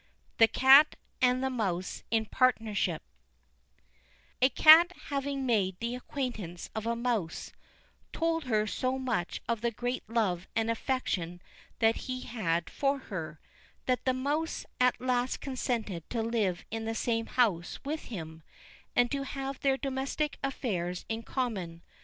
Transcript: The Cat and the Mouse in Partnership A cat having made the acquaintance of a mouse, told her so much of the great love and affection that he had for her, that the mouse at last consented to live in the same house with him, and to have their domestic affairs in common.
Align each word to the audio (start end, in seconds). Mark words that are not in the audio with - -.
The 0.39 0.47
Cat 0.47 0.95
and 1.21 1.43
the 1.43 1.49
Mouse 1.51 2.01
in 2.09 2.25
Partnership 2.25 3.03
A 4.41 4.49
cat 4.49 4.91
having 5.09 5.45
made 5.45 5.77
the 5.79 5.93
acquaintance 5.93 6.71
of 6.73 6.87
a 6.87 6.95
mouse, 6.95 7.53
told 8.11 8.45
her 8.45 8.65
so 8.65 8.97
much 8.97 9.43
of 9.47 9.61
the 9.61 9.69
great 9.69 10.01
love 10.09 10.47
and 10.55 10.71
affection 10.71 11.39
that 11.77 11.97
he 11.97 12.21
had 12.21 12.67
for 12.67 12.97
her, 12.97 13.39
that 13.85 14.05
the 14.05 14.15
mouse 14.15 14.65
at 14.79 14.99
last 14.99 15.39
consented 15.39 16.09
to 16.09 16.23
live 16.23 16.65
in 16.71 16.85
the 16.85 16.95
same 16.95 17.27
house 17.27 17.79
with 17.85 18.05
him, 18.05 18.41
and 18.95 19.11
to 19.11 19.21
have 19.21 19.59
their 19.59 19.77
domestic 19.77 20.39
affairs 20.41 21.05
in 21.09 21.21
common. 21.21 21.83